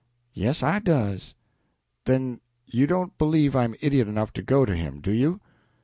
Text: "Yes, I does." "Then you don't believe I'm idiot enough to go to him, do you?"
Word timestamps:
"Yes, 0.33 0.63
I 0.63 0.79
does." 0.79 1.35
"Then 2.05 2.41
you 2.65 2.87
don't 2.87 3.15
believe 3.19 3.55
I'm 3.55 3.75
idiot 3.81 4.07
enough 4.07 4.33
to 4.33 4.41
go 4.41 4.65
to 4.65 4.75
him, 4.75 4.99
do 4.99 5.11
you?" 5.11 5.39